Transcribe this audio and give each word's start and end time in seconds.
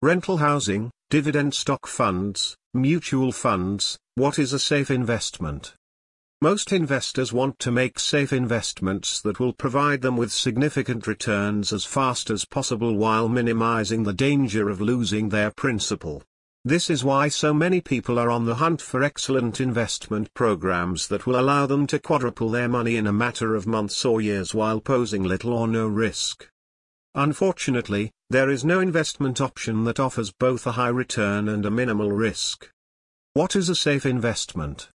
rental 0.00 0.36
housing, 0.36 0.92
dividend 1.10 1.52
stock 1.52 1.84
funds, 1.84 2.56
mutual 2.72 3.32
funds, 3.32 3.98
what 4.14 4.38
is 4.38 4.52
a 4.52 4.58
safe 4.58 4.92
investment? 4.92 5.74
Most 6.40 6.72
investors 6.72 7.32
want 7.32 7.58
to 7.58 7.72
make 7.72 7.98
safe 7.98 8.32
investments 8.32 9.20
that 9.22 9.40
will 9.40 9.52
provide 9.52 10.00
them 10.00 10.16
with 10.16 10.30
significant 10.30 11.08
returns 11.08 11.72
as 11.72 11.84
fast 11.84 12.30
as 12.30 12.44
possible 12.44 12.94
while 12.94 13.28
minimizing 13.28 14.04
the 14.04 14.12
danger 14.12 14.68
of 14.68 14.80
losing 14.80 15.30
their 15.30 15.50
principal. 15.50 16.22
This 16.64 16.90
is 16.90 17.02
why 17.02 17.26
so 17.26 17.52
many 17.52 17.80
people 17.80 18.20
are 18.20 18.30
on 18.30 18.44
the 18.44 18.54
hunt 18.54 18.80
for 18.80 19.02
excellent 19.02 19.60
investment 19.60 20.32
programs 20.32 21.08
that 21.08 21.26
will 21.26 21.40
allow 21.40 21.66
them 21.66 21.88
to 21.88 21.98
quadruple 21.98 22.50
their 22.50 22.68
money 22.68 22.94
in 22.94 23.08
a 23.08 23.12
matter 23.12 23.56
of 23.56 23.66
months 23.66 24.04
or 24.04 24.20
years 24.20 24.54
while 24.54 24.80
posing 24.80 25.24
little 25.24 25.52
or 25.52 25.66
no 25.66 25.88
risk. 25.88 26.48
Unfortunately, 27.14 28.12
there 28.30 28.50
is 28.50 28.64
no 28.64 28.80
investment 28.80 29.40
option 29.40 29.84
that 29.84 29.98
offers 29.98 30.32
both 30.32 30.66
a 30.66 30.72
high 30.72 30.88
return 30.88 31.48
and 31.48 31.64
a 31.64 31.70
minimal 31.70 32.12
risk. 32.12 32.68
What 33.32 33.56
is 33.56 33.68
a 33.68 33.74
safe 33.74 34.04
investment? 34.04 34.90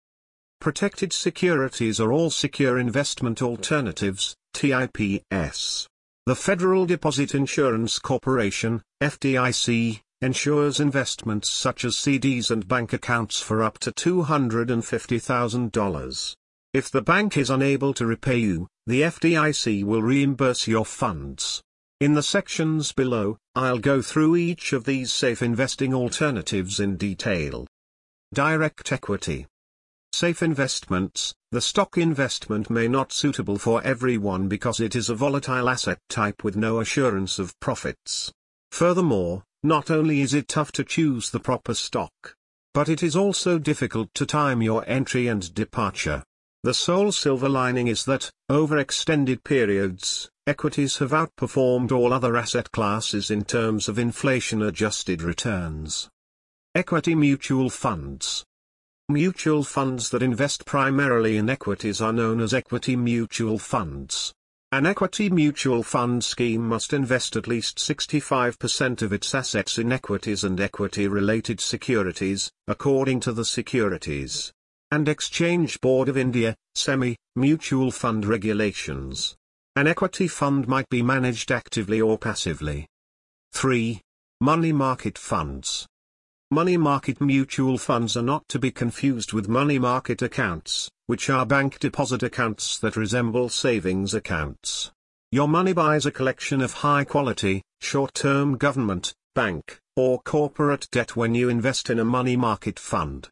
Protected 0.60 1.14
securities 1.14 2.00
are 2.00 2.12
all 2.12 2.30
secure 2.30 2.78
investment 2.78 3.42
alternatives, 3.42 4.36
TIPS. 4.54 5.88
The 6.28 6.36
Federal 6.36 6.86
Deposit 6.86 7.34
Insurance 7.34 7.98
Corporation, 7.98 8.84
FDIC, 9.02 10.02
insures 10.22 10.80
investments 10.80 11.50
such 11.50 11.84
as 11.84 11.96
CDs 11.96 12.52
and 12.52 12.68
bank 12.68 12.94
accounts 12.94 13.42
for 13.42 13.64
up 13.64 13.80
to 13.80 13.92
$250,000. 13.92 16.36
If 16.74 16.92
the 16.92 17.02
bank 17.02 17.38
is 17.38 17.50
unable 17.50 17.96
to 17.96 18.06
repay 18.06 18.38
you, 18.38 18.68
the 18.86 19.02
FDIC 19.02 19.84
will 19.84 20.04
reimburse 20.04 20.68
your 20.68 20.86
funds. 20.86 21.64
In 22.02 22.16
the 22.16 22.24
sections 22.24 22.94
below, 22.94 23.38
I'll 23.54 23.78
go 23.78 24.02
through 24.02 24.36
each 24.36 24.74
of 24.74 24.86
these 24.86 25.14
safe 25.14 25.44
investing 25.44 25.94
alternatives 25.94 26.80
in 26.80 26.98
detail. 26.98 27.68
Direct 28.34 28.92
equity. 28.92 29.46
Safe 30.12 30.42
investments, 30.42 31.36
the 31.52 31.62
stock 31.62 32.00
investment 32.00 32.72
may 32.72 32.88
not 32.88 33.14
suitable 33.14 33.60
for 33.60 33.84
everyone 33.84 34.48
because 34.48 34.80
it 34.80 34.96
is 34.96 35.12
a 35.12 35.16
volatile 35.16 35.70
asset 35.70 36.00
type 36.10 36.44
with 36.44 36.56
no 36.56 36.80
assurance 36.80 37.38
of 37.38 37.54
profits. 37.60 38.34
Furthermore, 38.72 39.44
not 39.62 39.92
only 39.92 40.22
is 40.22 40.34
it 40.34 40.48
tough 40.48 40.72
to 40.72 40.84
choose 40.84 41.30
the 41.30 41.40
proper 41.40 41.76
stock, 41.76 42.34
but 42.74 42.90
it 42.90 43.04
is 43.04 43.16
also 43.16 43.60
difficult 43.60 44.12
to 44.16 44.26
time 44.26 44.64
your 44.64 44.84
entry 44.88 45.28
and 45.28 45.54
departure. 45.54 46.24
The 46.64 46.74
sole 46.74 47.12
silver 47.12 47.48
lining 47.48 47.90
is 47.90 48.06
that, 48.06 48.32
over 48.50 48.80
extended 48.80 49.44
periods, 49.44 50.31
equities 50.48 50.98
have 50.98 51.12
outperformed 51.12 51.92
all 51.92 52.12
other 52.12 52.36
asset 52.36 52.72
classes 52.72 53.30
in 53.30 53.44
terms 53.44 53.88
of 53.88 54.00
inflation-adjusted 54.00 55.22
returns. 55.22 56.10
Equity 56.74 57.14
mutual 57.14 57.70
funds. 57.70 58.44
Mutual 59.08 59.64
funds 59.64 60.10
that 60.10 60.24
invest 60.24 60.66
primarily 60.66 61.38
in 61.38 61.50
equities 61.50 62.02
are 62.02 62.14
known 62.14 62.40
as 62.40 62.54
equity 62.54 62.96
mutual 62.96 63.60
funds. 63.60 64.34
An 64.72 64.86
equity 64.86 65.30
mutual 65.30 65.84
fund 65.84 66.24
scheme 66.24 66.68
must 66.68 66.94
invest 66.94 67.36
at 67.36 67.48
least 67.48 67.78
65% 67.78 69.02
of 69.02 69.12
its 69.12 69.36
assets 69.36 69.78
in 69.78 69.92
equities 69.92 70.44
and 70.44 70.60
equity-related 70.60 71.60
securities, 71.60 72.50
according 72.68 73.20
to 73.20 73.34
the 73.34 73.46
Securities 73.46 74.54
and 74.92 75.08
Exchange 75.08 75.80
Board 75.80 76.10
of 76.10 76.18
India, 76.18 76.56
SEBI, 76.76 77.16
mutual 77.36 77.92
fund 77.92 78.26
regulations. 78.26 79.38
An 79.78 79.88
equity 79.88 80.28
fund 80.28 80.68
might 80.68 80.90
be 80.90 81.02
managed 81.02 81.50
actively 81.50 82.02
or 82.02 82.18
passively. 82.18 82.88
3. 83.54 84.02
Money 84.42 84.74
market 84.74 85.18
funds. 85.18 85.88
Money 86.52 86.76
market 86.76 87.22
mutual 87.22 87.78
funds 87.78 88.18
are 88.18 88.22
not 88.22 88.46
to 88.50 88.60
be 88.60 88.70
confused 88.70 89.32
with 89.32 89.48
money 89.48 89.80
market 89.80 90.22
accounts, 90.22 90.90
which 91.06 91.30
are 91.30 91.46
bank 91.46 91.80
deposit 91.80 92.22
accounts 92.22 92.80
that 92.80 92.98
resemble 92.98 93.48
savings 93.48 94.14
accounts. 94.14 94.92
Your 95.32 95.48
money 95.48 95.72
buys 95.72 96.06
a 96.06 96.12
collection 96.12 96.60
of 96.60 96.74
high 96.74 97.06
quality, 97.06 97.64
short-term 97.80 98.58
government, 98.58 99.14
bank, 99.36 99.80
or 99.96 100.22
corporate 100.22 100.90
debt 100.92 101.16
when 101.16 101.34
you 101.34 101.48
invest 101.48 101.90
in 101.90 102.00
a 102.00 102.04
money 102.04 102.36
market 102.36 102.78
fund. 102.78 103.30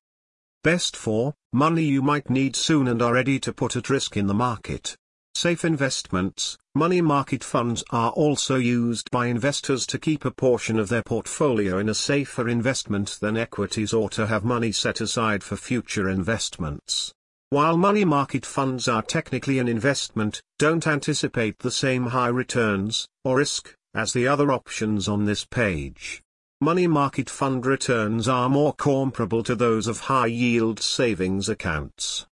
Best 0.64 0.96
for, 0.96 1.34
money 1.52 1.84
you 1.84 2.02
might 2.02 2.30
need 2.30 2.56
soon 2.56 2.88
and 2.88 3.02
are 3.02 3.14
ready 3.14 3.42
to 3.42 3.52
put 3.52 3.76
at 3.76 3.90
risk 3.90 4.16
in 4.16 4.28
the 4.28 4.34
market. 4.34 4.96
Safe 5.42 5.64
investments, 5.64 6.58
money 6.76 7.00
market 7.00 7.46
funds 7.46 7.82
are 7.92 8.12
also 8.12 8.58
used 8.58 9.10
by 9.10 9.28
investors 9.28 9.88
to 9.88 9.98
keep 9.98 10.26
a 10.26 10.32
portion 10.32 10.78
of 10.78 10.90
their 10.90 11.02
portfolio 11.02 11.78
in 11.78 11.88
a 11.88 11.94
safer 11.94 12.50
investment 12.50 13.18
than 13.22 13.38
equities 13.38 13.94
or 13.94 14.10
to 14.10 14.28
have 14.28 14.44
money 14.44 14.74
set 14.74 15.00
aside 15.00 15.42
for 15.42 15.56
future 15.56 16.10
investments. 16.10 17.14
While 17.52 17.78
money 17.78 18.04
market 18.04 18.46
funds 18.46 18.90
are 18.90 19.02
technically 19.02 19.60
an 19.60 19.70
investment, 19.70 20.42
don't 20.58 20.86
anticipate 20.86 21.60
the 21.60 21.72
same 21.72 22.08
high 22.08 22.28
returns, 22.28 23.08
or 23.24 23.38
risk, 23.38 23.74
as 23.94 24.12
the 24.12 24.28
other 24.28 24.52
options 24.52 25.08
on 25.08 25.24
this 25.24 25.46
page. 25.46 26.22
Money 26.60 26.86
market 26.86 27.30
fund 27.30 27.66
returns 27.66 28.28
are 28.28 28.50
more 28.50 28.74
comparable 28.74 29.44
to 29.44 29.56
those 29.56 29.88
of 29.88 30.02
high-yield 30.02 30.82
savings 30.82 31.48
accounts. 31.48 32.26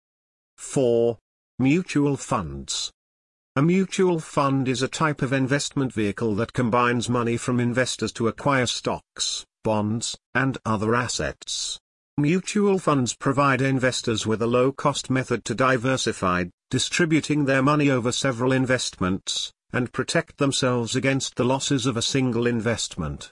4. 0.56 1.19
Mutual 1.60 2.16
funds. 2.16 2.91
A 3.56 3.62
mutual 3.62 4.19
fund 4.19 4.66
is 4.66 4.82
a 4.82 4.88
type 4.88 5.22
of 5.22 5.32
investment 5.32 5.92
vehicle 5.92 6.34
that 6.34 6.53
combines 6.53 7.09
money 7.09 7.37
from 7.37 7.60
investors 7.60 8.10
to 8.15 8.26
acquire 8.26 8.66
stocks, 8.66 9.47
bonds, 9.62 10.19
and 10.34 10.59
other 10.66 10.97
assets. 10.97 11.78
Mutual 12.16 12.81
funds 12.81 13.15
provide 13.15 13.62
investors 13.62 14.26
with 14.26 14.42
a 14.42 14.47
low-cost 14.48 15.09
method 15.09 15.44
to 15.44 15.54
diversify, 15.54 16.47
distributing 16.69 17.44
their 17.44 17.62
money 17.62 17.91
over 17.91 18.10
several 18.10 18.50
investments, 18.50 19.53
and 19.72 19.92
protect 19.92 20.38
themselves 20.38 20.97
against 20.97 21.36
the 21.36 21.44
losses 21.44 21.86
of 21.86 21.97
a 21.97 22.03
single 22.03 22.48
investment. 22.48 23.31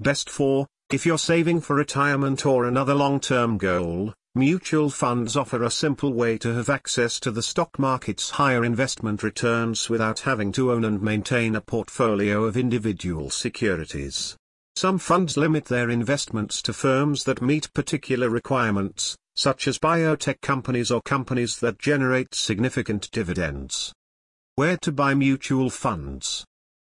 Best 0.00 0.28
for, 0.28 0.66
if 0.90 1.06
you're 1.06 1.16
saving 1.16 1.60
for 1.60 1.76
retirement 1.76 2.44
or 2.44 2.64
another 2.64 2.94
long-term 2.94 3.58
goal, 3.58 4.14
Mutual 4.36 4.90
funds 4.90 5.36
offer 5.36 5.62
a 5.62 5.70
simple 5.70 6.12
way 6.12 6.36
to 6.38 6.52
have 6.54 6.68
access 6.68 7.20
to 7.20 7.30
the 7.30 7.40
stock 7.40 7.78
market's 7.78 8.30
higher 8.30 8.64
investment 8.64 9.22
returns 9.22 9.88
without 9.88 10.18
having 10.18 10.50
to 10.50 10.72
own 10.72 10.84
and 10.84 11.00
maintain 11.00 11.54
a 11.54 11.60
portfolio 11.60 12.42
of 12.42 12.56
individual 12.56 13.30
securities. 13.30 14.36
Some 14.74 14.98
funds 14.98 15.36
limit 15.36 15.66
their 15.66 15.88
investments 15.88 16.62
to 16.62 16.72
firms 16.72 17.22
that 17.24 17.42
meet 17.42 17.72
particular 17.74 18.28
requirements, 18.28 19.16
such 19.36 19.68
as 19.68 19.78
biotech 19.78 20.40
companies 20.40 20.90
or 20.90 21.00
companies 21.02 21.60
that 21.60 21.78
generate 21.78 22.34
significant 22.34 23.12
dividends. 23.12 23.92
Where 24.56 24.78
to 24.78 24.90
buy 24.90 25.14
mutual 25.14 25.70
funds? 25.70 26.44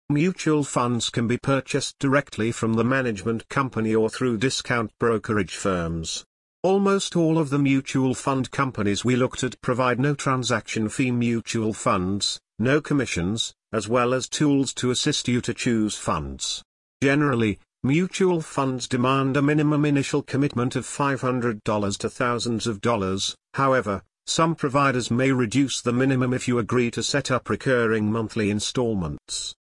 Mutual 0.08 0.62
funds 0.62 1.10
can 1.10 1.26
be 1.26 1.38
purchased 1.38 1.98
directly 1.98 2.52
from 2.52 2.74
the 2.74 2.84
management 2.84 3.48
company 3.48 3.92
or 3.92 4.08
through 4.08 4.38
discount 4.38 4.92
brokerage 5.00 5.56
firms. 5.56 6.24
Almost 6.64 7.14
all 7.14 7.36
of 7.36 7.50
the 7.50 7.58
mutual 7.58 8.14
fund 8.14 8.50
companies 8.50 9.04
we 9.04 9.16
looked 9.16 9.44
at 9.44 9.60
provide 9.60 10.00
no 10.00 10.14
transaction 10.14 10.88
fee 10.88 11.10
mutual 11.10 11.74
funds, 11.74 12.40
no 12.58 12.80
commissions, 12.80 13.52
as 13.74 13.86
well 13.86 14.14
as 14.14 14.30
tools 14.30 14.72
to 14.76 14.90
assist 14.90 15.28
you 15.28 15.42
to 15.42 15.52
choose 15.52 15.94
funds. 15.94 16.62
Generally, 17.02 17.58
mutual 17.82 18.40
funds 18.40 18.88
demand 18.88 19.36
a 19.36 19.42
minimum 19.42 19.84
initial 19.84 20.22
commitment 20.22 20.74
of 20.74 20.86
$500 20.86 21.98
to 21.98 22.08
thousands 22.08 22.66
of 22.66 22.80
dollars, 22.80 23.36
however, 23.52 24.02
some 24.26 24.54
providers 24.54 25.10
may 25.10 25.32
reduce 25.32 25.82
the 25.82 25.92
minimum 25.92 26.32
if 26.32 26.48
you 26.48 26.58
agree 26.58 26.90
to 26.92 27.02
set 27.02 27.30
up 27.30 27.50
recurring 27.50 28.10
monthly 28.10 28.48
installments. 28.48 29.54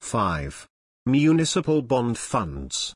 5. 0.00 0.68
Municipal 1.06 1.82
bond 1.82 2.16
funds. 2.16 2.94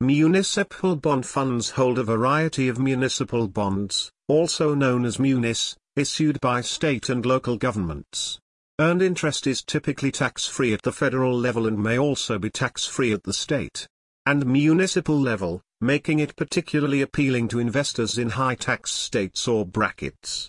Municipal 0.00 0.94
bond 0.94 1.26
funds 1.26 1.70
hold 1.70 1.98
a 1.98 2.04
variety 2.04 2.68
of 2.68 2.78
municipal 2.78 3.48
bonds, 3.48 4.12
also 4.28 4.72
known 4.72 5.04
as 5.04 5.18
munis, 5.18 5.76
issued 5.96 6.40
by 6.40 6.60
state 6.60 7.08
and 7.08 7.26
local 7.26 7.56
governments. 7.56 8.38
Earned 8.78 9.02
interest 9.02 9.48
is 9.48 9.64
typically 9.64 10.12
tax-free 10.12 10.72
at 10.72 10.82
the 10.82 10.92
federal 10.92 11.36
level 11.36 11.66
and 11.66 11.82
may 11.82 11.98
also 11.98 12.38
be 12.38 12.48
tax-free 12.48 13.12
at 13.12 13.24
the 13.24 13.32
state 13.32 13.88
and 14.24 14.46
municipal 14.46 15.18
level, 15.18 15.62
making 15.80 16.20
it 16.20 16.36
particularly 16.36 17.02
appealing 17.02 17.48
to 17.48 17.58
investors 17.58 18.18
in 18.18 18.28
high-tax 18.28 18.92
states 18.92 19.48
or 19.48 19.66
brackets. 19.66 20.48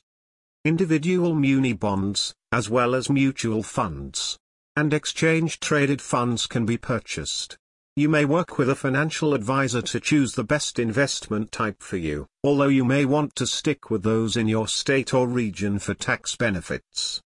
Individual 0.63 1.33
muni 1.33 1.73
bonds, 1.73 2.35
as 2.51 2.69
well 2.69 2.93
as 2.93 3.09
mutual 3.09 3.63
funds 3.63 4.37
and 4.75 4.93
exchange-traded 4.93 6.01
funds 6.01 6.45
can 6.45 6.65
be 6.65 6.77
purchased. 6.77 7.57
You 7.99 8.07
may 8.07 8.23
work 8.23 8.57
with 8.57 8.69
a 8.69 8.75
financial 8.75 9.33
advisor 9.33 9.81
to 9.81 9.99
choose 9.99 10.31
the 10.31 10.45
best 10.45 10.79
investment 10.79 11.51
type 11.51 11.83
for 11.83 11.97
you, 11.97 12.27
although 12.45 12.69
you 12.69 12.85
may 12.85 13.03
want 13.03 13.35
to 13.35 13.45
stick 13.45 13.89
with 13.89 14.03
those 14.03 14.37
in 14.37 14.47
your 14.47 14.69
state 14.69 15.13
or 15.13 15.27
region 15.27 15.79
for 15.79 15.93
tax 15.93 16.37
benefits. 16.37 17.21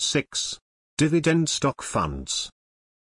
6. 0.00 0.60
Dividend 0.98 1.48
stock 1.48 1.80
funds. 1.80 2.50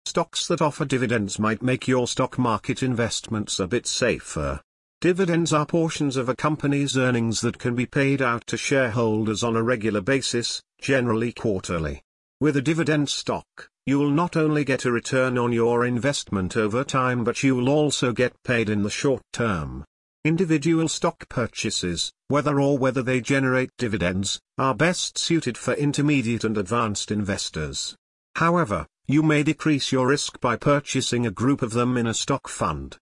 stocks 0.05 0.47
that 0.47 0.61
offer 0.61 0.85
dividends 0.85 1.37
might 1.37 1.61
make 1.61 1.89
your 1.89 2.07
stock 2.07 2.39
market 2.39 2.81
investments 2.81 3.59
a 3.59 3.67
bit 3.67 3.85
safer. 3.85 4.61
Dividends 5.01 5.51
are 5.51 5.65
portions 5.65 6.15
of 6.15 6.29
a 6.29 6.35
company's 6.37 6.95
earnings 6.95 7.41
that 7.41 7.59
can 7.59 7.75
be 7.75 7.85
paid 7.85 8.21
out 8.21 8.47
to 8.47 8.55
shareholders 8.55 9.43
on 9.43 9.57
a 9.57 9.61
regular 9.61 9.99
basis, 9.99 10.63
generally 10.79 11.33
quarterly. 11.33 12.01
With 12.39 12.55
a 12.55 12.61
dividend 12.61 13.09
stock, 13.09 13.69
you 13.85 13.99
will 13.99 14.11
not 14.11 14.37
only 14.37 14.63
get 14.63 14.85
a 14.85 14.91
return 14.91 15.37
on 15.37 15.51
your 15.51 15.85
investment 15.85 16.55
over 16.55 16.83
time 16.83 17.23
but 17.23 17.43
you 17.43 17.55
will 17.55 17.69
also 17.69 18.11
get 18.11 18.33
paid 18.43 18.69
in 18.69 18.83
the 18.83 18.89
short 18.89 19.21
term. 19.31 19.83
Individual 20.25 20.87
stock 20.87 21.27
purchases, 21.27 22.11
whether 22.29 22.61
or 22.61 22.77
whether 22.77 23.01
they 23.01 23.19
generate 23.19 23.69
dividends, 23.77 24.39
are 24.57 24.73
best 24.73 25.17
suited 25.17 25.57
for 25.57 25.73
intermediate 25.73 26.45
and 26.45 26.57
advanced 26.57 27.11
investors. 27.11 27.95
However, 28.35 28.87
you 29.05 29.21
may 29.21 29.43
decrease 29.43 29.91
your 29.91 30.07
risk 30.07 30.39
by 30.39 30.55
purchasing 30.55 31.25
a 31.25 31.31
group 31.31 31.61
of 31.61 31.73
them 31.73 31.97
in 31.97 32.07
a 32.07 32.13
stock 32.13 32.47
fund. 32.47 32.97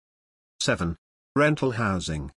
7. 0.61 0.97
Rental 1.37 1.73
housing. 1.73 2.33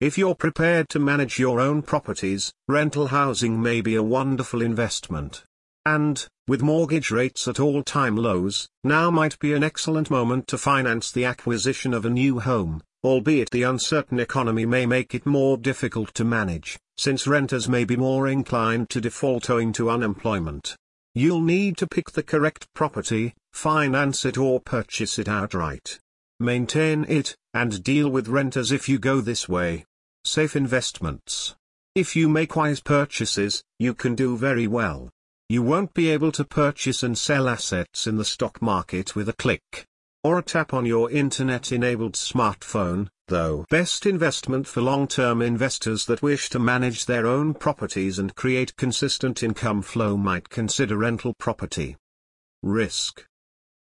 If 0.00 0.16
you're 0.16 0.34
prepared 0.34 0.88
to 0.88 0.98
manage 0.98 1.38
your 1.38 1.60
own 1.60 1.82
properties, 1.82 2.52
rental 2.66 3.08
housing 3.08 3.60
may 3.60 3.82
be 3.82 3.94
a 3.94 4.02
wonderful 4.02 4.62
investment. 4.62 5.44
And, 5.84 6.26
with 6.46 6.62
mortgage 6.62 7.10
rates 7.10 7.48
at 7.48 7.58
all-time 7.58 8.16
lows, 8.16 8.68
now 8.82 9.10
might 9.10 9.38
be 9.38 9.54
an 9.54 9.64
excellent 9.64 10.10
moment 10.10 10.46
to 10.48 10.58
finance 10.58 11.10
the 11.10 11.24
acquisition 11.24 11.94
of 11.94 12.04
a 12.04 12.10
new 12.10 12.38
home, 12.40 12.82
albeit 13.02 13.50
the 13.50 13.62
uncertain 13.62 14.20
economy 14.20 14.66
may 14.66 14.84
make 14.84 15.14
it 15.14 15.24
more 15.24 15.56
difficult 15.56 16.12
to 16.14 16.24
manage, 16.24 16.78
since 16.98 17.26
renters 17.26 17.68
may 17.68 17.84
be 17.84 17.96
more 17.96 18.28
inclined 18.28 18.90
to 18.90 19.00
default 19.00 19.48
owing 19.48 19.72
to 19.72 19.88
unemployment. 19.88 20.76
You'll 21.14 21.40
need 21.40 21.76
to 21.78 21.86
pick 21.86 22.10
the 22.10 22.22
correct 22.22 22.66
property, 22.74 23.34
finance 23.52 24.24
it 24.24 24.36
or 24.36 24.60
purchase 24.60 25.18
it 25.18 25.28
outright. 25.28 25.98
Maintain 26.40 27.04
it, 27.08 27.36
and 27.54 27.82
deal 27.84 28.08
with 28.08 28.28
renters 28.28 28.72
if 28.72 28.88
you 28.88 28.98
go 28.98 29.20
this 29.20 29.48
way. 29.48 29.84
Safe 30.24 30.56
investments. 30.56 31.54
If 31.94 32.16
you 32.16 32.28
make 32.28 32.56
wise 32.56 32.80
purchases, 32.80 33.62
you 33.78 33.94
can 33.94 34.16
do 34.16 34.36
very 34.36 34.66
well. 34.66 35.10
You 35.54 35.62
won't 35.62 35.94
be 35.94 36.10
able 36.10 36.32
to 36.32 36.44
purchase 36.44 37.04
and 37.04 37.16
sell 37.16 37.48
assets 37.48 38.08
in 38.08 38.16
the 38.16 38.24
stock 38.24 38.60
market 38.60 39.14
with 39.14 39.28
a 39.28 39.32
click 39.32 39.86
or 40.24 40.36
a 40.36 40.42
tap 40.42 40.74
on 40.74 40.84
your 40.84 41.08
internet-enabled 41.12 42.14
smartphone, 42.14 43.06
though. 43.28 43.64
Best 43.70 44.04
investment 44.04 44.66
for 44.66 44.80
long-term 44.80 45.40
investors 45.42 46.06
that 46.06 46.22
wish 46.22 46.50
to 46.50 46.58
manage 46.58 47.06
their 47.06 47.24
own 47.28 47.54
properties 47.54 48.18
and 48.18 48.34
create 48.34 48.74
consistent 48.74 49.44
income 49.44 49.80
flow 49.80 50.16
might 50.16 50.48
consider 50.48 50.96
rental 50.96 51.34
property. 51.38 51.96
Risk. 52.64 53.24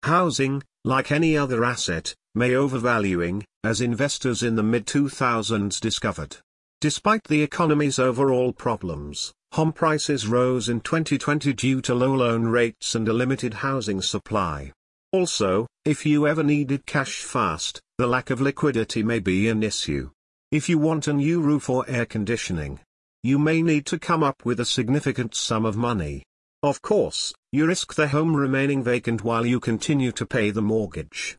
Housing, 0.03 0.61
like 0.83 1.11
any 1.11 1.35
other 1.35 1.65
asset, 1.65 2.13
may 2.35 2.53
overvaluing, 2.53 3.43
as 3.63 3.81
investors 3.81 4.43
in 4.43 4.55
the 4.55 4.61
mid-2000s 4.61 5.79
discovered. 5.79 6.37
Despite 6.79 7.23
the 7.23 7.41
economy's 7.41 7.97
overall 7.97 8.53
problems, 8.53 9.33
home 9.55 9.71
prices 9.71 10.27
rose 10.27 10.67
in 10.67 10.81
2020 10.81 11.53
due 11.53 11.81
to 11.81 11.95
low 11.95 12.13
loan 12.13 12.43
rates 12.43 12.93
and 12.93 13.07
a 13.07 13.13
limited 13.13 13.53
housing 13.53 14.01
supply. 14.01 14.69
Also, 15.13 15.65
if 15.85 16.05
you 16.05 16.27
ever 16.27 16.43
needed 16.43 16.85
cash 16.85 17.23
fast, 17.23 17.79
the 17.97 18.05
lack 18.05 18.29
of 18.29 18.41
liquidity 18.41 19.01
may 19.01 19.17
be 19.17 19.47
an 19.47 19.63
issue. 19.63 20.09
If 20.51 20.67
you 20.67 20.77
want 20.77 21.07
a 21.07 21.13
new 21.13 21.39
roof 21.39 21.69
or 21.69 21.85
air 21.87 22.05
conditioning, 22.05 22.81
you 23.23 23.39
may 23.39 23.61
need 23.61 23.85
to 23.85 23.97
come 23.97 24.23
up 24.23 24.43
with 24.43 24.59
a 24.59 24.65
significant 24.65 25.33
sum 25.33 25.63
of 25.65 25.77
money. 25.77 26.23
Of 26.61 26.81
course, 26.81 27.33
you 27.53 27.65
risk 27.65 27.93
the 27.93 28.09
home 28.09 28.35
remaining 28.35 28.83
vacant 28.83 29.23
while 29.23 29.45
you 29.45 29.61
continue 29.61 30.11
to 30.11 30.25
pay 30.25 30.51
the 30.51 30.61
mortgage. 30.61 31.33